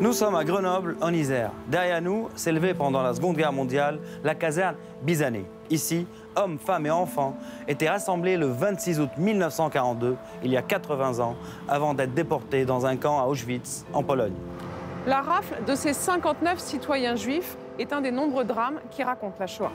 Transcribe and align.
Nous 0.00 0.14
sommes 0.14 0.34
à 0.34 0.44
Grenoble, 0.44 0.96
en 1.02 1.12
Isère. 1.12 1.50
Derrière 1.68 2.00
nous 2.00 2.30
s'élevait 2.34 2.72
pendant 2.72 3.02
la 3.02 3.12
Seconde 3.12 3.36
Guerre 3.36 3.52
mondiale 3.52 3.98
la 4.24 4.34
caserne 4.34 4.76
Bizané. 5.02 5.44
Ici, 5.68 6.06
hommes, 6.36 6.58
femmes 6.58 6.86
et 6.86 6.90
enfants 6.90 7.36
étaient 7.68 7.90
rassemblés 7.90 8.38
le 8.38 8.46
26 8.46 8.98
août 8.98 9.10
1942, 9.18 10.16
il 10.42 10.52
y 10.52 10.56
a 10.56 10.62
80 10.62 11.18
ans, 11.18 11.36
avant 11.68 11.92
d'être 11.92 12.14
déportés 12.14 12.64
dans 12.64 12.86
un 12.86 12.96
camp 12.96 13.20
à 13.20 13.26
Auschwitz, 13.26 13.84
en 13.92 14.02
Pologne. 14.02 14.32
La 15.06 15.20
rafle 15.20 15.62
de 15.66 15.74
ces 15.74 15.92
59 15.92 16.58
citoyens 16.58 17.16
juifs 17.16 17.58
est 17.78 17.92
un 17.92 18.00
des 18.00 18.10
nombreux 18.10 18.44
drames 18.44 18.80
qui 18.90 19.02
racontent 19.02 19.36
la 19.38 19.46
Shoah. 19.46 19.72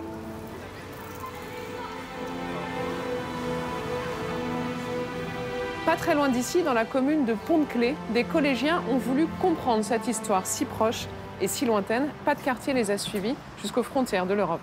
Pas 5.86 5.96
très 5.98 6.16
loin 6.16 6.30
d'ici, 6.30 6.64
dans 6.64 6.74
la 6.74 6.84
commune 6.84 7.26
de 7.26 7.36
Pont-de-Clé, 7.46 7.94
des 8.10 8.24
collégiens 8.24 8.82
ont 8.92 8.98
voulu 8.98 9.28
comprendre 9.40 9.86
cette 9.86 10.08
histoire 10.08 10.48
si 10.48 10.66
proche 10.66 11.06
et 11.40 11.48
si 11.48 11.64
lointaine. 11.64 12.08
Pas 12.26 12.34
de 12.34 12.42
quartier 12.42 12.74
les 12.74 12.90
a 12.90 12.98
suivis 12.98 13.36
jusqu'aux 13.62 13.84
frontières 13.84 14.26
de 14.26 14.34
l'Europe. 14.34 14.62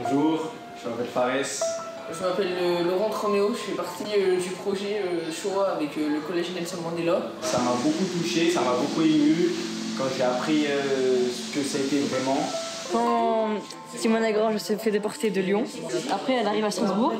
Bonjour, 0.00 0.52
je 0.80 0.88
m'appelle 0.88 1.06
Fares. 1.06 1.66
Je 2.12 2.22
m'appelle 2.24 2.52
euh, 2.62 2.84
Laurent 2.84 3.10
Troméo, 3.10 3.52
je 3.54 3.58
fais 3.58 3.72
partie 3.72 4.04
euh, 4.16 4.36
du 4.36 4.50
projet 4.50 5.02
euh, 5.04 5.32
Shoah 5.32 5.72
avec 5.74 5.96
le 5.96 6.20
collège 6.20 6.52
Nelson 6.54 6.76
Mandela. 6.80 7.22
Ça 7.40 7.58
m'a 7.58 7.72
beaucoup 7.82 8.04
touché, 8.16 8.48
ça 8.48 8.60
m'a 8.60 8.74
beaucoup 8.74 9.02
ému 9.02 9.48
quand 9.98 10.04
j'ai 10.16 10.22
appris 10.22 10.66
ce 10.66 11.58
que 11.58 11.64
ça 11.64 11.78
a 11.78 11.80
été 11.80 11.98
vraiment. 12.02 12.38
Quand 12.92 13.48
Simone 13.96 14.30
Grange 14.32 14.58
s'est 14.58 14.76
fait 14.76 14.90
déporter 14.90 15.30
de 15.30 15.40
Lyon, 15.40 15.64
après 16.12 16.34
elle 16.34 16.46
arrive 16.46 16.64
à 16.64 16.70
Strasbourg, 16.70 17.14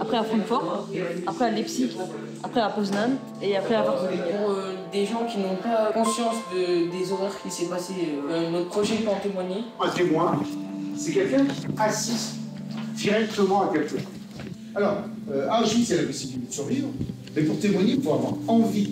après 0.00 0.16
à 0.16 0.24
Francfort, 0.24 0.88
après 1.26 1.44
à 1.46 1.50
Leipzig, 1.50 1.96
après 2.42 2.60
à 2.60 2.68
Poznan 2.68 3.10
et 3.40 3.56
après 3.56 3.74
à 3.74 3.82
Varsovie. 3.82 4.16
Pour 4.16 4.54
des 4.92 5.06
gens 5.06 5.24
qui 5.30 5.38
n'ont 5.38 5.56
pas 5.56 5.92
conscience 5.92 6.36
des 6.54 7.12
horreurs 7.12 7.40
qui 7.42 7.50
s'est 7.50 7.66
passé, 7.66 7.94
notre 8.50 8.68
projet 8.68 8.96
peut 8.96 9.10
en 9.10 9.20
témoigner. 9.20 9.64
Un 9.80 9.88
témoin, 9.90 10.40
c'est 10.96 11.12
quelqu'un 11.12 11.44
qui 11.44 11.66
assiste 11.78 12.36
directement 12.94 13.68
à 13.68 13.72
quelque 13.72 13.90
chose. 13.90 14.00
Alors, 14.74 14.96
euh, 15.32 15.48
Auschwitz, 15.62 15.88
c'est 15.88 15.96
la 15.96 16.02
possibilité 16.02 16.48
de 16.48 16.52
survivre, 16.52 16.88
mais 17.34 17.42
pour 17.42 17.58
témoigner, 17.58 17.94
il 17.94 18.02
faut 18.02 18.12
avoir 18.12 18.34
envie. 18.46 18.90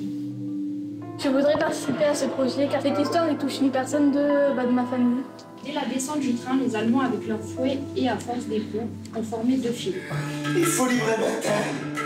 Je 1.19 1.29
voudrais 1.29 1.59
participer 1.59 2.05
à 2.05 2.15
ce 2.15 2.25
projet 2.27 2.69
car 2.71 2.81
cette 2.81 2.99
histoire 2.99 3.31
ne 3.31 3.37
touche 3.37 3.61
ni 3.61 3.69
personne 3.69 4.11
de, 4.11 4.55
bah, 4.57 4.65
de 4.65 4.73
ma 4.73 4.85
famille. 4.85 5.23
Dès 5.65 5.73
la 5.73 5.87
descente 5.87 6.21
du 6.21 6.35
train, 6.35 6.57
les 6.59 6.77
Allemands, 6.77 7.01
avec 7.01 7.27
leur 7.27 7.41
fouet 7.41 7.79
et 7.97 8.09
à 8.09 8.19
force 8.19 8.45
d'épaule, 8.45 8.87
ont 9.17 9.23
formé 9.23 9.57
deux 9.57 9.73
files. 9.73 10.03
Il 10.55 10.65
faut 10.67 10.87
livrer 10.87 11.17
bataille 11.17 12.05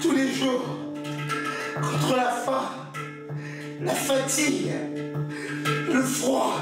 tous 0.00 0.12
les 0.12 0.28
jours 0.32 0.64
contre 1.74 2.16
la 2.16 2.30
faim, 2.30 2.70
la 3.80 3.92
fatigue, 3.92 4.70
le 5.92 6.02
froid. 6.02 6.58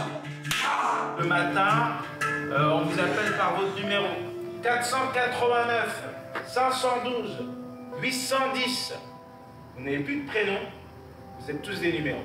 Le 1.18 1.26
matin, 1.26 1.98
euh, 2.24 2.70
on 2.72 2.84
vous 2.86 2.98
appelle 2.98 3.36
par 3.36 3.60
votre 3.60 3.76
numéro 3.76 4.06
489 4.62 6.04
512 6.46 7.46
810. 8.00 8.94
Vous 9.76 9.84
n'avez 9.84 9.98
plus 9.98 10.22
de 10.22 10.26
prénom, 10.26 10.58
vous 11.38 11.50
êtes 11.50 11.60
tous 11.60 11.78
des 11.78 11.92
numéros. 11.92 12.24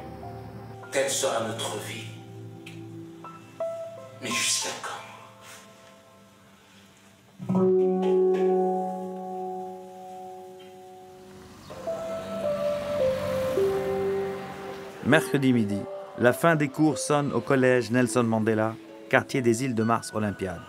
Quelle 0.93 1.09
sera 1.09 1.45
notre 1.45 1.77
vie 1.79 2.14
Mercredi 15.05 15.53
midi, 15.53 15.77
la 16.17 16.33
fin 16.33 16.55
des 16.55 16.67
cours 16.67 16.97
sonne 16.97 17.31
au 17.31 17.39
collège 17.39 17.91
Nelson 17.91 18.23
Mandela, 18.23 18.73
quartier 19.07 19.43
des 19.43 19.63
îles 19.63 19.75
de 19.75 19.83
Mars 19.83 20.11
Olympiade. 20.15 20.61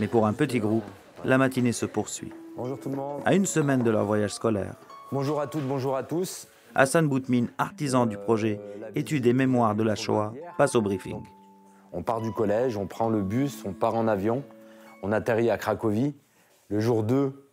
Mais 0.00 0.06
pour 0.06 0.26
un 0.26 0.32
petit 0.32 0.60
groupe, 0.60 0.86
la 1.26 1.36
matinée 1.36 1.72
se 1.72 1.84
poursuit. 1.84 2.32
Bonjour 2.56 2.80
tout 2.80 2.88
le 2.88 2.96
monde. 2.96 3.20
À 3.26 3.34
une 3.34 3.44
semaine 3.44 3.82
de 3.82 3.90
leur 3.90 4.06
voyage 4.06 4.32
scolaire. 4.32 4.76
Bonjour 5.12 5.42
à 5.42 5.46
toutes, 5.46 5.68
bonjour 5.68 5.94
à 5.94 6.04
tous. 6.04 6.48
Hassan 6.74 7.06
Boutmine, 7.06 7.48
artisan 7.58 8.06
du 8.06 8.16
projet 8.16 8.58
Études 8.94 9.26
et 9.26 9.34
mémoires 9.34 9.74
de 9.74 9.82
la 9.82 9.94
Shoah, 9.94 10.32
passe 10.56 10.74
au 10.74 10.80
briefing. 10.80 11.20
On 11.92 12.02
part 12.02 12.22
du 12.22 12.32
collège, 12.32 12.78
on 12.78 12.86
prend 12.86 13.10
le 13.10 13.20
bus, 13.20 13.62
on 13.66 13.74
part 13.74 13.94
en 13.94 14.08
avion, 14.08 14.42
on 15.02 15.12
atterrit 15.12 15.50
à 15.50 15.58
Cracovie. 15.58 16.14
Le 16.70 16.80
jour 16.80 17.02
2, 17.02 17.50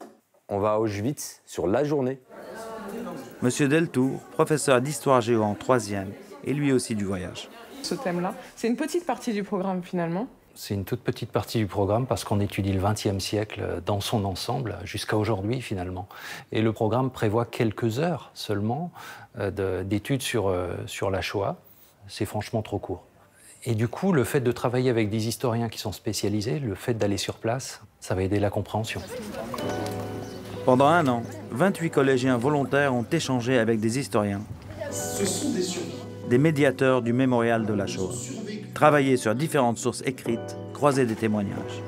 on 0.48 0.60
va 0.60 0.74
à 0.74 0.78
Auschwitz 0.78 1.42
sur 1.46 1.68
la 1.68 1.84
journée. 1.84 2.22
Monsieur 3.44 3.68
Deltour, 3.68 4.22
professeur 4.32 4.80
d'histoire 4.80 5.20
géo 5.20 5.44
en 5.44 5.54
troisième, 5.54 6.14
et 6.46 6.54
lui 6.54 6.72
aussi 6.72 6.96
du 6.96 7.04
voyage. 7.04 7.50
Ce 7.82 7.94
thème-là, 7.94 8.36
c'est 8.56 8.70
une 8.70 8.78
petite 8.78 9.06
partie 9.06 9.34
du 9.34 9.44
programme 9.44 9.84
finalement. 9.84 10.28
C'est 10.56 10.74
une 10.74 10.86
toute 10.86 11.02
petite 11.02 11.30
partie 11.30 11.58
du 11.58 11.68
programme 11.68 12.08
parce 12.08 12.24
qu'on 12.24 12.40
étudie 12.40 12.72
le 12.72 12.82
XXe 12.82 13.22
siècle 13.22 13.82
dans 13.86 14.00
son 14.00 14.24
ensemble 14.24 14.78
jusqu'à 14.86 15.18
aujourd'hui 15.18 15.60
finalement. 15.60 16.08
Et 16.54 16.62
le 16.62 16.72
programme 16.72 17.12
prévoit 17.12 17.44
quelques 17.44 18.00
heures 18.00 18.32
seulement 18.34 18.94
euh, 19.38 19.84
d'études 19.84 20.22
sur, 20.22 20.48
euh, 20.48 20.78
sur 20.86 21.12
la 21.12 21.20
Shoah. 21.20 21.58
C'est 22.08 22.24
franchement 22.24 22.62
trop 22.62 22.80
court. 22.80 23.04
Et 23.66 23.76
du 23.76 23.90
coup, 23.90 24.14
le 24.14 24.24
fait 24.24 24.40
de 24.40 24.52
travailler 24.54 24.90
avec 24.90 25.10
des 25.10 25.28
historiens 25.28 25.68
qui 25.68 25.80
sont 25.80 25.92
spécialisés, 25.92 26.60
le 26.60 26.76
fait 26.76 26.94
d'aller 26.94 27.18
sur 27.18 27.36
place, 27.36 27.82
ça 28.00 28.16
va 28.16 28.24
aider 28.24 28.40
la 28.40 28.50
compréhension. 28.50 29.02
Pendant 30.66 30.88
un 30.88 31.08
an, 31.08 31.24
28 31.52 31.90
collégiens 31.90 32.38
volontaires 32.38 32.94
ont 32.94 33.06
échangé 33.12 33.58
avec 33.60 33.80
des 33.80 34.00
historiens. 34.00 34.42
Ce 34.92 35.26
sont 35.26 35.50
des 35.50 35.64
Des 36.30 36.38
médiateurs 36.38 37.02
du 37.02 37.12
mémorial 37.14 37.66
de 37.66 37.74
la 37.74 37.86
Shoah 37.86 38.14
travailler 38.74 39.18
sur 39.18 39.36
différentes 39.36 39.78
sources 39.78 40.02
écrites, 40.06 40.58
croiser 40.74 41.06
des 41.06 41.16
témoignages. 41.16 41.82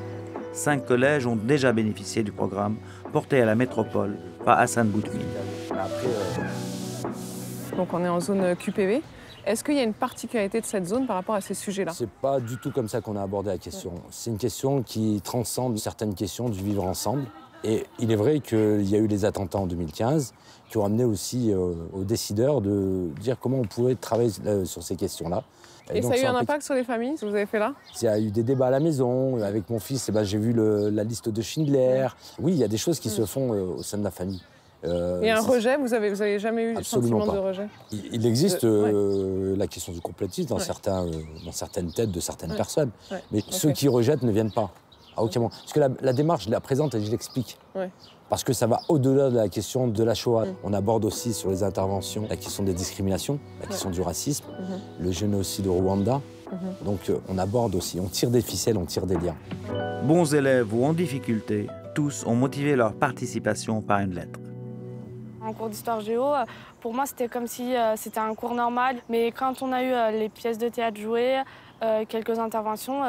Cinq 0.53 0.85
collèges 0.85 1.25
ont 1.25 1.35
déjà 1.35 1.73
bénéficié 1.73 2.23
du 2.23 2.31
programme 2.31 2.77
porté 3.11 3.41
à 3.41 3.45
la 3.45 3.55
métropole 3.55 4.15
par 4.45 4.59
Hassan 4.59 4.87
Boutmine. 4.87 5.27
Donc 7.75 7.93
on 7.93 8.03
est 8.03 8.07
en 8.07 8.19
zone 8.19 8.55
QPV. 8.55 9.01
Est-ce 9.45 9.63
qu'il 9.63 9.75
y 9.75 9.79
a 9.79 9.83
une 9.83 9.93
particularité 9.93 10.61
de 10.61 10.65
cette 10.65 10.87
zone 10.87 11.05
par 11.05 11.17
rapport 11.17 11.35
à 11.35 11.41
ces 11.41 11.53
sujets-là? 11.53 11.91
C'est 11.93 12.09
pas 12.09 12.39
du 12.39 12.57
tout 12.57 12.71
comme 12.71 12.87
ça 12.87 13.01
qu'on 13.01 13.15
a 13.15 13.21
abordé 13.21 13.49
la 13.49 13.57
question. 13.57 13.93
C'est 14.09 14.31
une 14.31 14.37
question 14.37 14.81
qui 14.81 15.21
transcende 15.23 15.77
certaines 15.77 16.15
questions 16.15 16.49
du 16.49 16.63
vivre 16.63 16.83
ensemble. 16.83 17.25
Et 17.65 17.85
il 17.99 18.11
est 18.11 18.15
vrai 18.15 18.39
qu'il 18.39 18.87
y 18.87 18.95
a 18.95 18.99
eu 18.99 19.07
les 19.07 19.25
attentats 19.25 19.57
en 19.57 19.65
2015 19.65 20.33
qui 20.69 20.77
ont 20.77 20.85
amené 20.85 21.03
aussi 21.03 21.51
euh, 21.51 21.73
aux 21.93 22.03
décideurs 22.03 22.61
de 22.61 23.09
dire 23.19 23.37
comment 23.39 23.57
on 23.57 23.65
pouvait 23.65 23.95
travailler 23.95 24.31
euh, 24.45 24.65
sur 24.65 24.83
ces 24.83 24.95
questions-là. 24.95 25.43
Et, 25.93 26.01
ça 26.01 26.13
a 26.13 26.17
eu 26.17 26.25
un 26.25 26.35
impact 26.35 26.63
sur 26.63 26.73
les 26.73 26.83
familles, 26.83 27.15
ce 27.15 27.21
que 27.21 27.29
vous 27.29 27.35
avez 27.35 27.45
fait 27.45 27.59
là? 27.59 27.73
Il 28.01 28.05
y 28.05 28.07
a 28.07 28.19
eu 28.19 28.31
des 28.31 28.43
débats 28.43 28.67
à 28.67 28.71
la 28.71 28.79
maison. 28.79 29.41
Avec 29.43 29.69
mon 29.69 29.79
fils, 29.79 30.09
eh 30.09 30.11
ben, 30.11 30.23
j'ai 30.23 30.37
vu 30.37 30.53
la 30.53 31.03
liste 31.03 31.29
de 31.29 31.41
Schindler. 31.41 32.07
Oui, 32.39 32.53
il 32.53 32.57
y 32.57 32.63
a 32.63 32.67
des 32.67 32.77
choses 32.77 32.99
qui 32.99 33.09
se 33.09 33.25
font 33.25 33.53
euh, 33.53 33.75
au 33.77 33.83
sein 33.83 33.97
de 33.97 34.03
la 34.03 34.11
famille. 34.11 34.41
Euh, 34.83 35.21
et 35.21 35.31
un 35.31 35.41
rejet, 35.41 35.77
vous 35.77 35.93
avez, 35.93 36.09
vous 36.09 36.21
avez 36.21 36.37
jamais 36.37 36.63
eu 36.63 36.75
le 36.75 36.83
sentiment 36.83 37.25
de 37.25 37.39
rejet? 37.39 37.67
Il, 37.91 38.25
existe 38.25 38.63
euh, 38.63 39.55
la 39.57 39.67
question 39.67 39.93
du 39.93 39.99
dans, 40.45 40.59
certains, 40.59 41.05
dans 41.43 41.51
certaines 41.51 41.91
têtes 41.91 42.11
de 42.11 42.19
certaines 42.19 42.55
personnes. 42.55 42.91
Mais 43.31 43.41
ceux 43.49 43.71
qui 43.71 43.87
rejettent 43.87 44.23
ne 44.23 44.31
viennent 44.31 44.51
pas. 44.51 44.71
À 45.17 45.23
aucun 45.23 45.39
moment. 45.39 45.51
Parce 45.51 45.73
que 45.73 45.79
la, 45.79 46.13
démarche, 46.13 46.45
je 46.45 46.51
la 46.51 46.59
présente 46.59 46.95
et 46.95 47.01
je 47.03 47.09
l'explique 47.09 47.57
parce 48.29 48.43
que 48.43 48.53
ça 48.53 48.67
va 48.67 48.81
au-delà 48.89 49.29
de 49.29 49.35
la 49.35 49.49
question 49.49 49.87
de 49.87 50.03
la 50.03 50.13
Shoah. 50.13 50.45
Mm. 50.45 50.55
On 50.63 50.73
aborde 50.73 51.05
aussi 51.05 51.33
sur 51.33 51.49
les 51.49 51.63
interventions 51.63 52.25
la 52.29 52.37
question 52.37 52.63
des 52.63 52.73
discriminations, 52.73 53.39
la 53.61 53.67
question 53.67 53.89
du 53.89 54.01
racisme, 54.01 54.45
mm-hmm. 54.45 55.03
le 55.03 55.11
génocide 55.11 55.67
au 55.67 55.73
Rwanda. 55.73 56.21
Mm-hmm. 56.47 56.85
Donc 56.85 57.09
euh, 57.09 57.19
on 57.29 57.37
aborde 57.37 57.75
aussi, 57.75 57.99
on 57.99 58.07
tire 58.07 58.29
des 58.29 58.41
ficelles, 58.41 58.77
on 58.77 58.85
tire 58.85 59.05
des 59.05 59.15
liens. 59.15 59.35
Bons 60.03 60.33
élèves 60.33 60.73
ou 60.73 60.85
en 60.85 60.93
difficulté, 60.93 61.67
tous 61.93 62.25
ont 62.25 62.35
motivé 62.35 62.75
leur 62.75 62.93
participation 62.93 63.81
par 63.81 63.99
une 63.99 64.13
lettre. 64.13 64.39
En 65.41 65.53
cours 65.53 65.69
d'histoire 65.69 66.01
géo, 66.01 66.33
euh, 66.33 66.43
pour 66.81 66.93
moi 66.93 67.05
c'était 67.05 67.27
comme 67.27 67.45
si 67.45 67.75
euh, 67.75 67.95
c'était 67.95 68.19
un 68.19 68.33
cours 68.33 68.55
normal, 68.55 68.97
mais 69.09 69.31
quand 69.31 69.61
on 69.61 69.71
a 69.71 69.83
eu 69.83 70.17
les 70.17 70.29
pièces 70.29 70.57
de 70.57 70.69
théâtre 70.69 70.99
jouées, 70.99 71.41
quelques 72.09 72.39
interventions, 72.39 73.03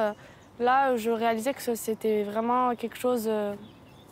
là 0.61 0.97
je 0.97 1.11
réalisais 1.11 1.55
que 1.55 1.75
c'était 1.75 2.25
vraiment 2.25 2.75
quelque 2.75 2.97
chose 2.97 3.31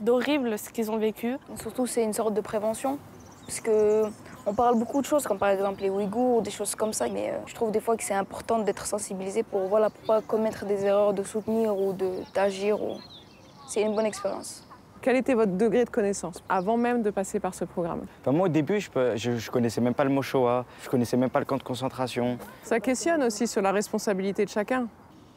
d'horrible 0.01 0.59
ce 0.59 0.71
qu'ils 0.71 0.91
ont 0.91 0.99
vécu. 0.99 1.37
Surtout, 1.57 1.87
c'est 1.87 2.03
une 2.03 2.13
sorte 2.13 2.35
de 2.35 2.41
prévention. 2.41 2.99
Parce 3.47 3.61
que 3.61 4.05
on 4.47 4.55
parle 4.55 4.79
beaucoup 4.79 5.01
de 5.01 5.07
choses, 5.07 5.27
comme 5.27 5.39
par 5.39 5.51
exemple 5.51 5.83
les 5.83 5.91
Ouïghours, 5.91 6.43
des 6.43 6.51
choses 6.51 6.75
comme 6.75 6.93
ça, 6.93 7.09
mais 7.09 7.31
euh, 7.31 7.39
je 7.47 7.55
trouve 7.55 7.71
des 7.71 7.81
fois 7.81 7.97
que 7.97 8.05
c'est 8.05 8.15
important 8.15 8.59
d'être 8.59 8.87
sensibilisé 8.87 9.43
pour 9.43 9.69
voilà, 9.69 9.91
pour 9.91 10.03
pas 10.05 10.21
commettre 10.21 10.67
des 10.67 10.85
erreurs, 10.85 11.13
de 11.15 11.23
soutenir 11.23 11.77
ou 11.77 11.95
d'agir. 12.35 12.83
Ou... 12.83 12.97
C'est 13.67 13.83
une 13.83 13.95
bonne 13.95 14.07
expérience. 14.07 14.67
Quel 15.01 15.17
était 15.17 15.35
votre 15.35 15.53
degré 15.53 15.85
de 15.85 15.91
connaissance 15.91 16.43
avant 16.49 16.79
même 16.79 17.03
de 17.03 17.11
passer 17.11 17.39
par 17.39 17.55
ce 17.55 17.67
programme? 17.67 18.07
Moi, 18.27 18.47
au 18.47 18.49
début, 18.49 18.81
je, 18.81 18.89
ne 19.31 19.51
connaissais 19.51 19.83
même 19.83 19.93
pas 19.93 20.05
le 20.05 20.11
mot 20.11 20.23
Shoah, 20.23 20.65
je 20.83 20.89
connaissais 20.89 21.19
même 21.19 21.29
pas 21.29 21.41
le 21.41 21.45
camp 21.45 21.59
de 21.59 21.63
concentration. 21.63 22.39
Ça 22.63 22.81
questionne 22.81 23.23
aussi 23.23 23.47
sur 23.47 23.61
la 23.61 23.73
responsabilité 23.73 24.47
de 24.47 24.51
chacun. 24.51 24.89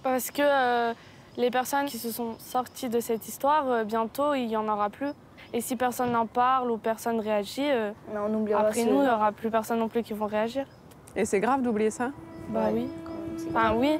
Parce 0.07 0.31
que 0.31 0.42
euh, 0.42 0.94
les 1.36 1.51
personnes 1.51 1.86
qui 1.86 1.98
se 1.98 2.12
sont 2.12 2.36
sorties 2.39 2.88
de 2.88 3.01
cette 3.01 3.27
histoire, 3.27 3.69
euh, 3.69 3.83
bientôt, 3.83 4.33
il 4.36 4.48
n'y 4.48 4.56
en 4.56 4.65
aura 4.69 4.89
plus. 4.89 5.12
Et 5.51 5.59
si 5.59 5.75
personne 5.75 6.13
n'en 6.13 6.25
parle 6.25 6.71
ou 6.71 6.77
personne 6.77 7.19
réagit, 7.19 7.69
euh, 7.69 7.92
on 8.15 8.33
oubliera 8.33 8.62
après 8.62 8.86
nous, 8.86 9.01
il 9.01 9.01
n'y 9.01 9.09
aura 9.09 9.33
plus 9.33 9.51
personne 9.51 9.80
non 9.80 9.89
plus 9.89 10.04
qui 10.04 10.13
vont 10.13 10.25
réagir. 10.25 10.65
Et 11.13 11.25
c'est 11.25 11.42
grave 11.42 11.62
d'oublier 11.62 11.89
ça? 11.89 12.12
Bah 12.50 12.69
oui. 12.71 12.88
Enfin 13.50 13.74
oui. 13.75 14.00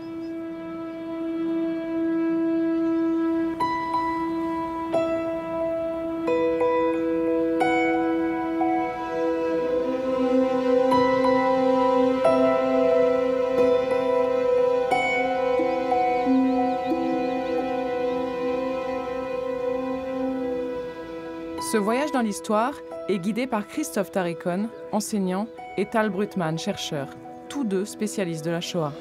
Ce 21.69 21.75
voyage 21.75 22.14
dans 22.14 22.22
l'histoire 22.22 22.75
est 23.10 23.19
guidé 23.19 23.46
par 23.46 23.68
Christophe 23.68 24.10
Tarikon, 24.10 24.69
enseignant, 24.94 25.48
et 25.75 25.86
Tal 25.86 26.10
Brutman, 26.10 26.58
chercheur, 26.58 27.10
tous 27.50 27.66
deux 27.66 27.84
spécialistes 27.84 28.46
de 28.46 28.52
la 28.52 28.62
Shoah. 28.62 28.94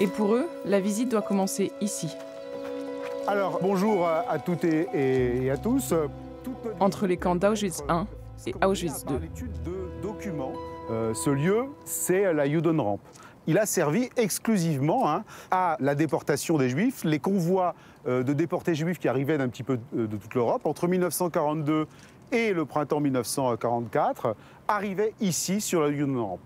Et 0.00 0.08
pour 0.08 0.34
eux, 0.34 0.48
la 0.64 0.80
visite 0.80 1.12
doit 1.12 1.22
commencer 1.22 1.70
ici. 1.80 2.08
Alors, 3.28 3.60
bonjour 3.62 4.08
à 4.08 4.40
toutes 4.40 4.64
et, 4.64 4.88
et 5.44 5.48
à 5.52 5.56
tous. 5.56 5.94
Entre 6.80 7.06
les 7.06 7.16
camps 7.16 7.36
d'Auschwitz 7.36 7.84
I 7.88 8.48
et 8.48 8.64
Auschwitz 8.66 9.04
II. 9.08 9.18
de 9.64 10.02
documents. 10.02 10.54
Euh, 10.90 11.14
ce 11.14 11.30
lieu, 11.30 11.66
c'est 11.84 12.32
la 12.32 12.48
Judenrampe. 12.48 13.00
Il 13.50 13.58
a 13.58 13.66
servi 13.66 14.08
exclusivement 14.16 15.10
hein, 15.10 15.24
à 15.50 15.76
la 15.80 15.96
déportation 15.96 16.56
des 16.56 16.68
Juifs, 16.68 17.02
les 17.02 17.18
convois 17.18 17.74
euh, 18.06 18.22
de 18.22 18.32
déportés 18.32 18.76
juifs 18.76 19.00
qui 19.00 19.08
arrivaient 19.08 19.38
d'un 19.38 19.48
petit 19.48 19.64
peu 19.64 19.80
de, 19.92 20.06
de 20.06 20.16
toute 20.16 20.32
l'Europe. 20.36 20.64
Entre 20.66 20.86
1942 20.86 21.88
et 22.30 22.52
le 22.52 22.64
printemps 22.64 23.00
1944, 23.00 24.36
arrivaient 24.68 25.14
ici 25.20 25.60
sur 25.60 25.80
la 25.80 25.90
Judenrampe. 25.90 26.38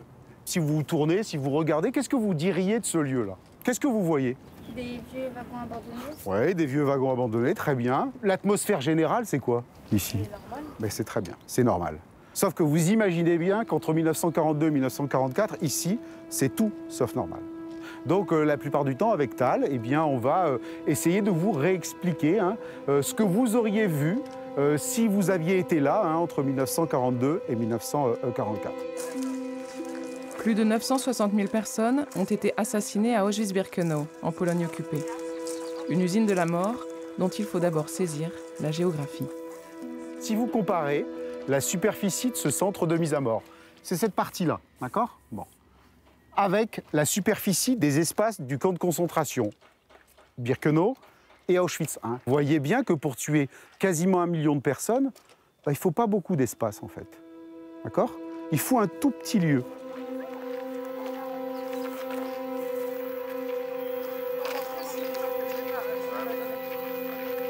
Si 0.47 0.59
vous 0.59 0.77
vous 0.77 0.83
tournez, 0.83 1.23
si 1.25 1.37
vous 1.37 1.51
regardez, 1.51 1.93
qu'est-ce 1.93 2.09
que 2.09 2.17
vous 2.17 2.33
diriez 2.33 2.81
de 2.81 2.87
ce 2.87 2.97
lieu-là? 2.97 3.37
Qu'est-ce 3.65 3.81
que 3.81 3.87
vous 3.87 4.03
voyez? 4.03 4.39
Des 4.75 5.03
vieux 5.12 5.29
wagons 5.35 5.59
abandonnés. 5.62 6.47
Oui, 6.47 6.55
des 6.55 6.65
vieux 6.65 6.85
wagons 6.85 7.12
abandonnés, 7.12 7.53
très 7.53 7.75
bien. 7.75 8.12
L'atmosphère 8.23 8.81
générale, 8.81 9.27
c'est 9.27 9.41
quoi 9.41 9.62
ici? 9.93 10.21
Ben, 10.81 10.91
C'est 10.91 11.05
très 11.05 11.21
bien, 11.21 11.35
c'est 11.47 11.65
normal. 11.65 11.99
Sauf 12.35 12.53
que 12.53 12.65
vous 12.65 12.91
imaginez 12.91 13.39
bien 13.39 13.65
qu'entre 13.65 13.95
1942 13.95 14.67
et 14.67 14.71
1944, 14.71 15.57
ici, 15.63 16.01
c'est 16.29 16.55
tout 16.55 16.73
sauf 16.89 17.15
normal. 17.15 17.39
Donc 18.07 18.33
euh, 18.33 18.45
la 18.45 18.57
plupart 18.57 18.85
du 18.85 18.97
temps, 18.97 19.13
avec 19.13 19.37
Tal, 19.37 19.67
eh 19.71 19.79
bien, 19.79 20.05
on 20.05 20.19
va 20.19 20.47
euh, 20.47 20.59
essayer 20.89 21.23
de 21.23 21.31
vous 21.31 21.53
réexpliquer 21.53 22.41
hein, 22.41 22.57
euh, 22.89 23.03
ce 23.03 23.15
que 23.15 23.23
vous 23.23 23.57
auriez 23.57 23.87
vu 23.87 24.19
si 24.77 25.09
vous 25.09 25.31
aviez 25.31 25.59
été 25.59 25.81
là 25.81 26.03
hein, 26.05 26.15
entre 26.15 26.45
1942 26.45 27.43
et 27.49 27.57
1944. 27.57 28.73
Plus 30.39 30.55
de 30.55 30.63
960 30.63 31.33
000 31.35 31.49
personnes 31.49 32.07
ont 32.15 32.23
été 32.25 32.55
assassinées 32.57 33.17
à 33.17 33.25
Auschwitz-Birkenau, 33.25 34.07
en 34.23 34.31
Pologne 34.31 34.65
occupée. 34.65 35.05
Une 35.89 36.01
usine 36.01 36.25
de 36.25 36.33
la 36.33 36.47
mort 36.47 36.87
dont 37.19 37.31
il 37.31 37.45
faut 37.45 37.59
d'abord 37.59 37.89
saisir 37.89 38.31
la 38.61 38.71
géographie. 38.71 39.27
Si 40.21 40.37
vous 40.37 40.47
comparez 40.47 41.05
la 41.49 41.61
superficie 41.61 42.31
de 42.31 42.37
ce 42.37 42.50
centre 42.50 42.87
de 42.87 42.96
mise 42.96 43.14
à 43.14 43.20
mort, 43.20 43.43
c'est 43.82 43.96
cette 43.96 44.14
partie-là, 44.14 44.61
d'accord? 44.81 45.19
Bon. 45.31 45.44
Avec 46.37 46.82
la 46.93 47.05
superficie 47.05 47.76
des 47.76 47.99
espaces 47.99 48.41
du 48.41 48.58
camp 48.58 48.73
de 48.73 48.79
concentration, 48.79 49.50
Birkenau 50.38 50.96
et 51.49 51.58
Auschwitz. 51.58 51.99
Vous 52.02 52.19
voyez 52.26 52.58
bien 52.58 52.82
que 52.82 52.93
pour 52.93 53.17
tuer 53.17 53.49
quasiment 53.79 54.20
un 54.20 54.26
million 54.26 54.56
de 54.56 54.61
personnes, 54.61 55.12
bah, 55.64 55.73
il 55.73 55.73
ne 55.73 55.76
faut 55.76 55.91
pas 55.91 56.06
beaucoup 56.06 56.35
d'espace 56.35 56.82
en 56.82 56.88
fait. 56.88 57.06
D'accord? 57.85 58.12
Il 58.50 58.58
faut 58.58 58.79
un 58.79 58.88
tout 58.88 59.11
petit 59.11 59.38
lieu. 59.38 59.62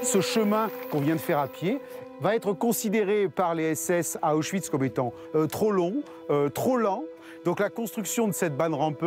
Ce 0.03 0.21
chemin 0.21 0.69
qu'on 0.91 1.01
vient 1.01 1.17
de 1.17 1.21
faire 1.21 1.39
à 1.39 1.49
pied 1.49 1.81
va 2.21 2.35
être 2.35 2.53
considéré 2.53 3.29
par 3.29 3.55
les 3.55 3.75
SS 3.75 4.19
à 4.23 4.37
Auschwitz 4.37 4.71
comme 4.71 4.85
étant 4.85 5.13
euh, 5.35 5.47
trop 5.47 5.71
long, 5.71 6.03
euh, 6.31 6.49
trop 6.49 6.77
lent. 6.77 7.05
Donc 7.45 7.61
la 7.61 7.71
construction 7.71 8.27
de 8.27 8.33
cette 8.33 8.57
bande 8.57 8.75
rampe, 8.75 9.05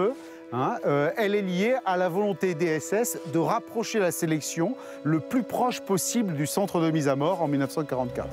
hein, 0.51 0.75
euh, 0.85 1.11
elle 1.17 1.35
est 1.35 1.41
liée 1.41 1.75
à 1.85 1.97
la 1.97 2.09
volonté 2.09 2.53
des 2.53 2.79
SS 2.79 3.19
de 3.33 3.39
rapprocher 3.39 3.99
la 3.99 4.11
sélection 4.11 4.75
le 5.03 5.19
plus 5.19 5.43
proche 5.43 5.81
possible 5.81 6.33
du 6.35 6.45
centre 6.45 6.79
de 6.79 6.91
mise 6.91 7.07
à 7.07 7.15
mort 7.15 7.41
en 7.41 7.47
1944. 7.47 8.27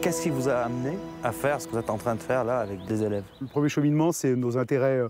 Qu'est-ce 0.00 0.22
qui 0.22 0.30
vous 0.30 0.48
a 0.48 0.60
amené 0.60 0.96
à 1.22 1.30
faire 1.30 1.60
ce 1.60 1.66
que 1.66 1.72
vous 1.72 1.78
êtes 1.78 1.90
en 1.90 1.98
train 1.98 2.14
de 2.14 2.22
faire 2.22 2.42
là 2.42 2.60
avec 2.60 2.82
des 2.86 3.02
élèves? 3.02 3.24
Le 3.38 3.46
premier 3.46 3.68
cheminement, 3.68 4.12
c'est 4.12 4.34
nos 4.34 4.56
intérêts 4.56 4.98
euh, 4.98 5.08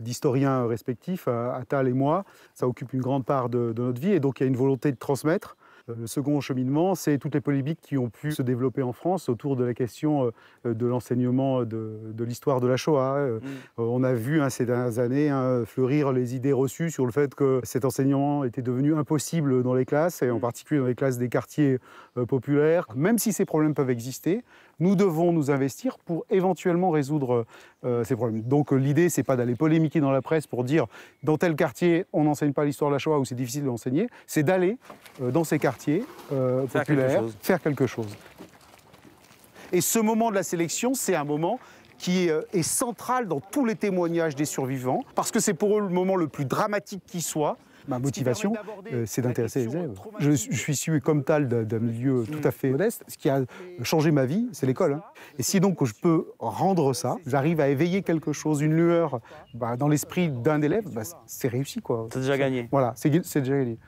d'historiens 0.00 0.66
respectifs, 0.66 1.26
euh, 1.28 1.52
Attal 1.52 1.88
et 1.88 1.92
moi. 1.92 2.24
Ça 2.54 2.66
occupe 2.66 2.92
une 2.92 3.02
grande 3.02 3.24
part 3.24 3.48
de, 3.48 3.72
de 3.72 3.82
notre 3.82 4.00
vie 4.00 4.12
et 4.12 4.20
donc 4.20 4.40
il 4.40 4.44
y 4.44 4.46
a 4.46 4.48
une 4.48 4.56
volonté 4.56 4.90
de 4.90 4.96
transmettre. 4.96 5.56
Euh, 5.88 5.94
Le 6.00 6.06
second 6.06 6.40
cheminement, 6.40 6.94
c'est 6.94 7.18
toutes 7.18 7.34
les 7.34 7.40
polémiques 7.40 7.80
qui 7.80 7.98
ont 7.98 8.10
pu 8.10 8.32
se 8.32 8.42
développer 8.42 8.82
en 8.82 8.92
France 8.92 9.28
autour 9.28 9.56
de 9.56 9.64
la 9.64 9.74
question 9.74 10.30
euh, 10.66 10.74
de 10.74 10.86
l'enseignement 10.86 11.64
de, 11.64 11.98
de 12.12 12.24
l'histoire 12.24 12.60
de 12.60 12.68
la 12.68 12.76
Shoah. 12.76 13.16
Euh, 13.16 13.40
On 13.76 14.04
a 14.04 14.12
vu 14.12 14.40
hein, 14.40 14.50
ces 14.50 14.66
dernières 14.66 14.98
années 14.98 15.30
hein, 15.30 15.64
fleurir 15.66 16.12
les 16.12 16.34
idées 16.34 16.52
reçues 16.52 16.90
sur 16.90 17.06
le 17.06 17.12
fait 17.12 17.34
que 17.34 17.60
cet 17.64 17.84
enseignement 17.84 18.44
était 18.44 18.62
devenu 18.62 18.94
impossible 18.94 19.62
dans 19.62 19.74
les 19.74 19.84
classes, 19.84 20.22
et 20.22 20.30
en 20.30 20.38
particulier 20.38 20.80
dans 20.80 20.86
les 20.86 20.94
classes 20.94 21.18
des 21.18 21.28
quartiers 21.28 21.78
euh, 22.16 22.26
populaires. 22.26 22.86
Même 22.94 23.18
si 23.18 23.32
ces 23.32 23.44
problèmes 23.44 23.74
peuvent 23.74 23.90
exister, 23.90 24.42
nous 24.80 24.96
devons 24.96 25.32
nous 25.32 25.50
investir 25.50 25.98
pour 25.98 26.24
éventuellement 26.30 26.90
résoudre 26.90 27.46
euh, 27.84 28.02
ces 28.02 28.16
problèmes. 28.16 28.42
Donc 28.42 28.72
euh, 28.72 28.76
l'idée, 28.76 29.08
c'est 29.08 29.22
pas 29.22 29.36
d'aller 29.36 29.54
polémiquer 29.54 30.00
dans 30.00 30.10
la 30.10 30.22
presse 30.22 30.46
pour 30.46 30.64
dire 30.64 30.86
dans 31.22 31.36
tel 31.36 31.54
quartier 31.54 32.06
on 32.12 32.24
n'enseigne 32.24 32.52
pas 32.52 32.64
l'histoire 32.64 32.90
de 32.90 32.94
la 32.94 32.98
Shoah 32.98 33.18
ou 33.18 33.24
c'est 33.24 33.34
difficile 33.34 33.62
de 33.62 33.66
l'enseigner, 33.66 34.08
c'est 34.26 34.42
d'aller 34.42 34.78
euh, 35.22 35.30
dans 35.30 35.44
ces 35.44 35.58
quartiers 35.58 36.04
euh, 36.32 36.66
Faire 36.66 36.82
populaires 36.82 37.22
faire 37.40 37.60
quelque 37.60 37.86
chose. 37.86 38.08
Et 39.72 39.80
ce 39.80 39.98
moment 39.98 40.30
de 40.30 40.34
la 40.34 40.42
sélection, 40.42 40.94
c'est 40.94 41.14
un 41.14 41.24
moment 41.24 41.60
qui 41.98 42.28
est 42.28 42.62
central 42.62 43.28
dans 43.28 43.40
tous 43.40 43.66
les 43.66 43.76
témoignages 43.76 44.34
des 44.34 44.46
survivants, 44.46 45.04
parce 45.14 45.30
que 45.30 45.38
c'est 45.38 45.52
pour 45.52 45.76
eux 45.76 45.82
le 45.82 45.90
moment 45.90 46.16
le 46.16 46.28
plus 46.28 46.46
dramatique 46.46 47.02
qui 47.06 47.20
soit. 47.20 47.58
Ma 47.88 47.98
motivation, 47.98 48.52
euh, 48.92 49.04
c'est 49.06 49.22
d'intéresser 49.22 49.64
les 49.66 49.76
élèves. 49.76 49.98
Je, 50.18 50.30
je 50.32 50.36
suis 50.36 50.72
issu 50.74 51.00
comme 51.00 51.24
tal 51.24 51.48
d'un 51.48 51.78
milieu 51.78 52.24
tout 52.30 52.40
à 52.46 52.50
fait 52.50 52.70
modeste. 52.70 53.04
Ce 53.08 53.16
qui 53.16 53.28
a 53.28 53.42
changé 53.82 54.10
ma 54.10 54.26
vie, 54.26 54.48
c'est 54.52 54.66
l'école. 54.66 54.94
hein. 54.94 55.02
Et 55.38 55.42
si 55.42 55.60
donc 55.60 55.84
je 55.84 55.94
peux 55.94 56.26
rendre 56.38 56.92
ça, 56.92 57.16
j'arrive 57.26 57.60
à 57.60 57.68
éveiller 57.68 58.02
quelque 58.02 58.32
chose, 58.32 58.60
une 58.60 58.74
lueur 58.74 59.20
bah, 59.54 59.76
dans 59.76 59.88
l'esprit 59.88 60.28
d'un 60.28 60.60
élève, 60.62 60.88
bah, 60.92 61.02
c'est 61.26 61.48
réussi. 61.48 61.80
quoi. 61.80 62.08
C'est 62.12 62.20
déjà 62.20 62.38
gagné. 62.38 62.68
Voilà, 62.70 62.92
c'est 62.96 63.08
déjà 63.10 63.40
gagné. 63.58 63.78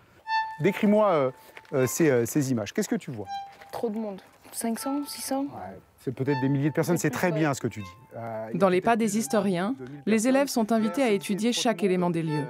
Décris-moi 0.61 1.09
euh, 1.11 1.31
euh, 1.73 1.87
ces, 1.87 2.11
euh, 2.11 2.27
ces 2.27 2.51
images. 2.51 2.73
Qu'est-ce 2.73 2.89
que 2.89 2.97
tu 2.97 3.11
vois? 3.11 3.27
Trop 3.73 3.89
de 3.91 3.97
monde. 3.97 4.21
500, 4.53 5.05
600 5.07 5.47
C'est 6.05 6.15
peut-être 6.15 6.39
des 6.43 6.49
milliers 6.51 6.69
de 6.69 6.75
personnes, 6.75 6.99
c'est 6.99 7.09
très 7.09 7.33
bien 7.33 7.55
ce 7.55 7.61
que 7.63 7.69
tu 7.69 7.81
dis. 7.81 7.89
Euh, 8.17 8.49
Dans 8.53 8.69
les 8.69 8.83
pas 8.83 8.97
des 8.97 9.17
historiens, 9.17 9.75
les 10.05 10.29
élèves 10.29 10.49
sont 10.49 10.73
invités 10.73 11.03
à 11.03 11.09
étudier 11.11 11.55
chaque 11.55 11.83
élément 11.83 12.11
des 12.11 12.23
lieux. 12.23 12.45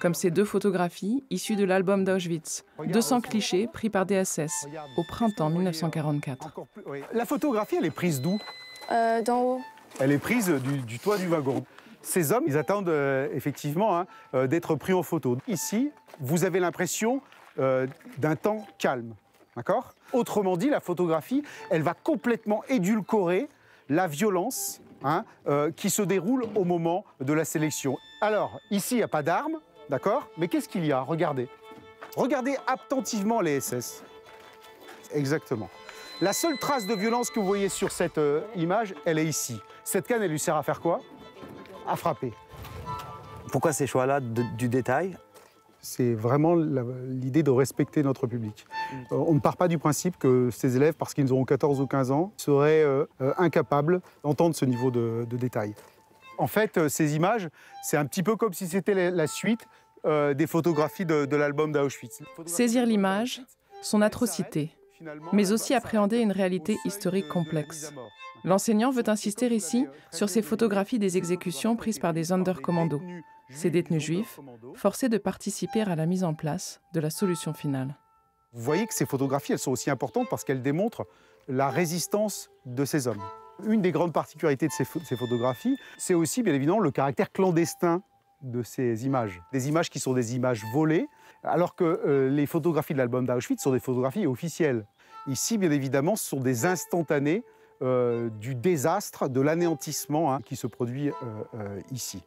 Comme 0.00 0.14
ces 0.14 0.30
deux 0.30 0.44
photographies 0.44 1.24
issues 1.30 1.56
de 1.56 1.64
l'album 1.64 2.04
d'Auschwitz, 2.04 2.64
200 2.84 3.20
clichés 3.20 3.68
pris 3.72 3.90
par 3.90 4.06
DSS 4.06 4.66
au 4.96 5.02
printemps 5.04 5.50
1944. 5.50 6.50
La 7.12 7.24
photographie, 7.24 7.76
elle 7.78 7.86
est 7.86 7.90
prise 7.90 8.20
d'où? 8.20 8.38
Euh, 8.90 9.22
D'en 9.22 9.42
haut. 9.42 9.60
Elle 10.00 10.12
est 10.12 10.18
prise 10.18 10.48
du, 10.48 10.78
du 10.78 10.98
toit 10.98 11.18
du 11.18 11.26
wagon. 11.28 11.64
Ces 12.00 12.32
hommes, 12.32 12.44
ils 12.46 12.56
attendent 12.56 12.88
euh, 12.88 13.28
effectivement 13.32 13.96
hein, 13.96 14.06
euh, 14.34 14.46
d'être 14.46 14.74
pris 14.74 14.92
en 14.92 15.02
photo. 15.02 15.38
Ici, 15.46 15.92
vous 16.20 16.44
avez 16.44 16.58
l'impression 16.58 17.20
euh, 17.58 17.86
d'un 18.18 18.34
temps 18.34 18.66
calme. 18.78 19.14
D'accord? 19.56 19.94
Autrement 20.12 20.56
dit, 20.56 20.68
la 20.70 20.80
photographie, 20.80 21.42
elle 21.70 21.82
va 21.82 21.94
complètement 21.94 22.64
édulcorer 22.68 23.48
la 23.88 24.08
violence 24.08 24.80
hein, 25.04 25.24
euh, 25.46 25.70
qui 25.70 25.90
se 25.90 26.02
déroule 26.02 26.44
au 26.54 26.64
moment 26.64 27.04
de 27.20 27.32
la 27.32 27.44
sélection. 27.44 27.96
Alors, 28.22 28.60
ici, 28.70 28.94
il 28.94 28.98
n'y 28.98 29.02
a 29.02 29.08
pas 29.08 29.24
d'armes, 29.24 29.58
d'accord 29.90 30.28
Mais 30.38 30.46
qu'est-ce 30.46 30.68
qu'il 30.68 30.86
y 30.86 30.92
a 30.92 31.00
Regardez. 31.00 31.48
Regardez 32.16 32.56
attentivement 32.68 33.40
les 33.40 33.60
SS. 33.60 34.04
Exactement. 35.12 35.68
La 36.20 36.32
seule 36.32 36.56
trace 36.56 36.86
de 36.86 36.94
violence 36.94 37.30
que 37.30 37.40
vous 37.40 37.46
voyez 37.46 37.68
sur 37.68 37.90
cette 37.90 38.18
euh, 38.18 38.42
image, 38.54 38.94
elle 39.06 39.18
est 39.18 39.26
ici. 39.26 39.60
Cette 39.82 40.06
canne, 40.06 40.22
elle 40.22 40.30
lui 40.30 40.38
sert 40.38 40.54
à 40.54 40.62
faire 40.62 40.80
quoi 40.80 41.00
À 41.84 41.96
frapper. 41.96 42.32
Pourquoi 43.50 43.72
ces 43.72 43.88
choix-là 43.88 44.20
du 44.20 44.68
détail 44.68 45.18
C'est 45.80 46.14
vraiment 46.14 46.54
l'idée 46.54 47.42
de 47.42 47.50
respecter 47.50 48.04
notre 48.04 48.28
public. 48.28 48.66
Euh, 49.10 49.16
on 49.16 49.34
ne 49.34 49.40
part 49.40 49.56
pas 49.56 49.66
du 49.66 49.78
principe 49.78 50.16
que 50.16 50.48
ces 50.52 50.76
élèves, 50.76 50.94
parce 50.94 51.12
qu'ils 51.12 51.32
auront 51.32 51.44
14 51.44 51.80
ou 51.80 51.88
15 51.88 52.12
ans, 52.12 52.32
seraient 52.36 52.84
euh, 52.84 53.04
euh, 53.20 53.34
incapables 53.36 54.00
d'entendre 54.22 54.54
ce 54.54 54.64
niveau 54.64 54.92
de, 54.92 55.26
de 55.28 55.36
détail. 55.36 55.74
En 56.42 56.48
fait, 56.48 56.76
euh, 56.76 56.88
ces 56.88 57.14
images, 57.14 57.48
c'est 57.84 57.96
un 57.96 58.04
petit 58.04 58.24
peu 58.24 58.34
comme 58.34 58.52
si 58.52 58.66
c'était 58.66 58.94
la, 58.94 59.12
la 59.12 59.28
suite 59.28 59.64
euh, 60.04 60.34
des 60.34 60.48
photographies 60.48 61.06
de, 61.06 61.24
de 61.24 61.36
l'album 61.36 61.70
d'Auschwitz. 61.70 62.20
Saisir 62.46 62.84
l'image, 62.84 63.42
son 63.80 64.02
atrocité, 64.02 64.72
mais 65.32 65.52
aussi 65.52 65.72
appréhender 65.72 66.18
une 66.18 66.32
réalité 66.32 66.78
historique 66.84 67.28
complexe. 67.28 67.92
L'enseignant 68.42 68.90
veut 68.90 69.08
insister 69.08 69.54
ici 69.54 69.86
sur 70.10 70.28
ces 70.28 70.42
photographies 70.42 70.98
des 70.98 71.16
exécutions 71.16 71.76
prises 71.76 72.00
par 72.00 72.12
des 72.12 72.32
undercommandos, 72.32 73.02
ces 73.48 73.70
détenus 73.70 74.02
juifs, 74.02 74.40
forcés 74.74 75.08
de 75.08 75.18
participer 75.18 75.82
à 75.82 75.94
la 75.94 76.06
mise 76.06 76.24
en 76.24 76.34
place 76.34 76.80
de 76.92 76.98
la 76.98 77.10
solution 77.10 77.54
finale. 77.54 77.94
Vous 78.52 78.64
voyez 78.64 78.88
que 78.88 78.94
ces 78.94 79.06
photographies, 79.06 79.52
elles 79.52 79.60
sont 79.60 79.70
aussi 79.70 79.90
importantes 79.90 80.26
parce 80.28 80.42
qu'elles 80.42 80.62
démontrent 80.62 81.06
la 81.46 81.68
résistance 81.68 82.50
de 82.66 82.84
ces 82.84 83.06
hommes. 83.06 83.22
Une 83.64 83.80
des 83.80 83.92
grandes 83.92 84.12
particularités 84.12 84.66
de 84.66 84.72
ces, 84.72 84.84
photographies, 84.84 85.76
c'est 85.98 86.14
aussi 86.14 86.42
bien 86.42 86.54
évidemment 86.54 86.80
le 86.80 86.90
caractère 86.90 87.30
clandestin 87.30 88.02
de 88.42 88.62
ces 88.62 89.06
images. 89.06 89.40
Des 89.52 89.68
images 89.68 89.88
qui 89.88 90.00
sont 90.00 90.14
des 90.14 90.34
images 90.34 90.62
volées, 90.72 91.08
alors 91.44 91.74
que 91.74 91.84
euh, 91.84 92.28
les 92.28 92.46
photographies 92.46 92.92
de 92.92 92.98
l'album 92.98 93.24
d'Auschwitz 93.26 93.62
sont 93.62 93.72
des 93.72 93.80
photographies 93.80 94.26
officielles. 94.26 94.86
Ici, 95.28 95.58
bien 95.58 95.70
évidemment, 95.70 96.16
ce 96.16 96.26
sont 96.26 96.40
des 96.40 96.66
instantanés 96.66 97.44
euh, 97.82 98.30
du 98.30 98.54
désastre, 98.54 99.28
de 99.28 99.40
l'anéantissement 99.40 100.34
hein, 100.34 100.40
qui 100.40 100.56
se 100.56 100.66
produit 100.66 101.10
euh, 101.54 101.80
ici. 101.92 102.22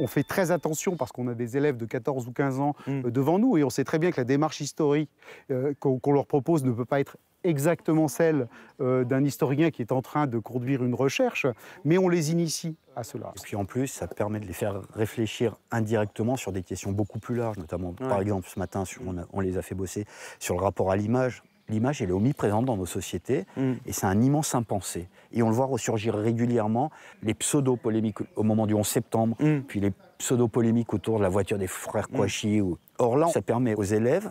On 0.00 0.06
fait 0.06 0.24
très 0.24 0.50
attention 0.50 0.96
parce 0.96 1.12
qu'on 1.12 1.28
a 1.28 1.34
des 1.34 1.56
élèves 1.56 1.76
de 1.76 1.86
14 1.86 2.26
ou 2.26 2.32
15 2.32 2.60
ans 2.60 2.74
Mm. 2.86 2.90
euh, 3.06 3.10
devant 3.10 3.38
nous 3.38 3.56
et 3.56 3.64
on 3.64 3.70
sait 3.70 3.84
très 3.84 3.98
bien 3.98 4.10
que 4.10 4.20
la 4.20 4.24
démarche 4.24 4.60
historique 4.60 5.10
euh, 5.50 5.72
qu'on 5.80 6.12
leur 6.12 6.26
propose 6.26 6.64
ne 6.64 6.72
peut 6.72 6.84
pas 6.84 7.00
être 7.00 7.16
exactement 7.44 8.08
celle 8.08 8.48
euh, 8.80 9.04
d'un 9.04 9.22
historien 9.22 9.70
qui 9.70 9.82
est 9.82 9.92
en 9.92 10.00
train 10.00 10.26
de 10.26 10.38
conduire 10.38 10.82
une 10.82 10.94
recherche, 10.94 11.46
mais 11.84 11.98
on 11.98 12.08
les 12.08 12.32
initie 12.32 12.76
à 12.96 13.04
cela. 13.04 13.32
Et 13.36 13.40
puis 13.42 13.54
en 13.56 13.66
plus, 13.66 13.86
ça 13.88 14.06
permet 14.06 14.40
de 14.40 14.46
les 14.46 14.52
faire 14.54 14.80
réfléchir 14.94 15.56
indirectement 15.70 16.36
sur 16.36 16.52
des 16.52 16.62
questions 16.62 16.90
beaucoup 16.92 17.18
plus 17.18 17.34
larges, 17.36 17.58
notamment 17.58 17.92
par 17.92 18.20
exemple 18.22 18.48
ce 18.48 18.58
matin, 18.58 18.84
sur- 18.86 19.02
on, 19.06 19.18
a- 19.18 19.26
on 19.32 19.40
les 19.40 19.58
a 19.58 19.62
fait 19.62 19.74
bosser 19.74 20.06
sur 20.38 20.54
le 20.56 20.62
rapport 20.62 20.90
à 20.90 20.96
l'image. 20.96 21.42
L'image, 21.68 22.02
elle 22.02 22.10
est 22.10 22.12
omniprésente 22.12 22.66
dans 22.66 22.76
nos 22.76 22.86
sociétés 22.86 23.46
et 23.86 23.92
c'est 23.92 24.06
un 24.06 24.20
immense 24.20 24.54
impensé. 24.54 25.08
Et 25.32 25.42
on 25.42 25.48
le 25.48 25.54
voit 25.54 25.66
ressurgir 25.66 26.14
régulièrement, 26.14 26.90
les 27.22 27.34
pseudo-polémiques 27.34 28.18
au 28.36 28.42
moment 28.42 28.66
du 28.66 28.74
11 28.74 28.86
septembre, 28.86 29.36
puis 29.66 29.80
les 29.80 29.92
pseudo-polémiques 30.18 30.92
autour 30.94 31.18
de 31.18 31.22
la 31.22 31.28
voiture 31.28 31.58
des 31.58 31.66
frères 31.66 32.08
Mm. 32.10 32.16
Kouachi. 32.16 32.60
Ou... 32.60 32.78
Or 32.98 33.16
là, 33.16 33.26
ça 33.28 33.42
permet 33.42 33.74
aux 33.74 33.82
élèves 33.82 34.30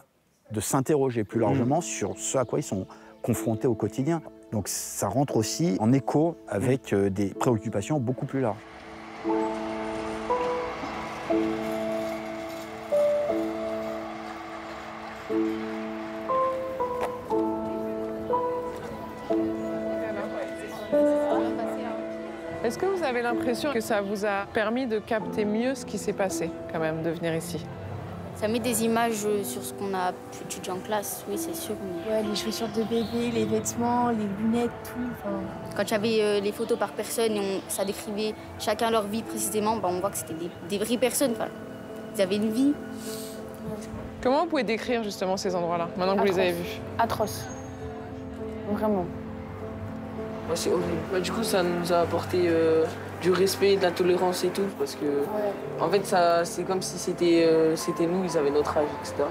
de 0.51 0.59
s'interroger 0.59 1.23
plus 1.23 1.39
largement 1.39 1.81
sur 1.81 2.17
ce 2.17 2.37
à 2.37 2.45
quoi 2.45 2.59
ils 2.59 2.63
sont 2.63 2.85
confrontés 3.21 3.67
au 3.67 3.75
quotidien. 3.75 4.21
Donc 4.51 4.67
ça 4.67 5.07
rentre 5.07 5.37
aussi 5.37 5.77
en 5.79 5.91
écho 5.93 6.37
avec 6.47 6.93
euh, 6.93 7.09
des 7.09 7.29
préoccupations 7.29 7.99
beaucoup 7.99 8.25
plus 8.25 8.41
larges. 8.41 8.57
Est-ce 22.63 22.77
que 22.77 22.85
vous 22.85 23.03
avez 23.03 23.21
l'impression 23.21 23.73
que 23.73 23.81
ça 23.81 24.01
vous 24.01 24.25
a 24.25 24.45
permis 24.53 24.87
de 24.87 24.99
capter 24.99 25.43
mieux 25.43 25.75
ce 25.75 25.85
qui 25.85 25.97
s'est 25.97 26.13
passé, 26.13 26.49
quand 26.71 26.79
même, 26.79 27.03
de 27.03 27.09
venir 27.09 27.35
ici? 27.35 27.63
Ça 28.35 28.47
met 28.47 28.59
des 28.59 28.83
images 28.83 29.25
euh, 29.25 29.43
sur 29.43 29.61
ce 29.63 29.73
qu'on 29.73 29.93
a 29.93 30.11
pu 30.11 30.43
étudier 30.45 30.71
en 30.71 30.79
classe, 30.79 31.23
oui, 31.29 31.37
c'est 31.37 31.55
sûr. 31.55 31.75
mais- 31.81 32.11
Ouais, 32.15 32.23
les 32.23 32.35
chaussures 32.35 32.67
de 32.69 32.81
bébé, 32.83 33.31
les 33.33 33.45
vêtements, 33.45 34.09
les 34.09 34.25
lunettes, 34.41 34.71
tout. 34.83 34.99
enfin. 35.11 35.35
Quand 35.75 35.83
il 35.83 35.91
y 35.91 35.93
avait 35.93 36.21
euh, 36.21 36.39
les 36.41 36.51
photos 36.51 36.77
par 36.77 36.91
personne 36.93 37.33
et 37.33 37.39
on- 37.39 37.61
ça 37.69 37.85
décrivait 37.85 38.33
chacun 38.59 38.89
leur 38.91 39.03
vie 39.03 39.21
précisément, 39.23 39.75
bah, 39.77 39.89
on 39.91 39.99
voit 39.99 40.09
que 40.09 40.17
c'était 40.17 40.33
des, 40.33 40.49
des 40.69 40.83
vraies 40.83 40.97
personnes. 40.97 41.31
enfin, 41.33 41.47
ils 42.15 42.21
avaient 42.21 42.37
une 42.37 42.51
vie. 42.51 42.73
Comment 44.21 44.41
vous 44.43 44.49
pouvez 44.49 44.63
décrire 44.63 45.03
justement 45.03 45.37
ces 45.37 45.53
endroits-là, 45.55 45.89
maintenant 45.97 46.15
que 46.15 46.21
vous 46.21 46.25
les 46.25 46.39
avez 46.39 46.51
vus? 46.53 46.79
Atroce. 46.97 47.45
Vraiment. 48.73 49.05
Ouais, 50.49 50.55
c'est 50.55 50.69
horrible. 50.69 50.87
Bah, 51.11 51.19
du 51.19 51.31
coup, 51.31 51.43
ça 51.43 51.63
nous 51.63 51.93
a 51.93 51.99
apporté 51.99 52.43
euh, 52.47 52.85
du 53.21 53.31
respect, 53.31 53.77
de 53.77 53.81
la 53.81 53.91
tolérance 53.91 54.43
et 54.43 54.49
tout, 54.49 54.65
parce 54.77 54.95
que 54.95 55.23
en 55.79 55.89
fait, 55.89 56.05
ça, 56.05 56.43
c'est 56.43 56.63
comme 56.63 56.81
si 56.81 56.97
c'était, 56.97 57.45
euh, 57.45 57.75
c'était 57.75 58.05
nous, 58.05 58.23
ils 58.25 58.37
avaient 58.37 58.51
notre 58.51 58.77
âge, 58.77 58.87
etc. 59.01 59.23